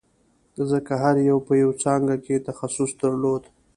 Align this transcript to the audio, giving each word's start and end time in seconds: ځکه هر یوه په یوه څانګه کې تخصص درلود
ځکه 0.71 0.93
هر 1.03 1.15
یوه 1.29 1.41
په 1.47 1.53
یوه 1.61 1.75
څانګه 1.83 2.15
کې 2.25 2.45
تخصص 2.47 2.91
درلود 3.01 3.43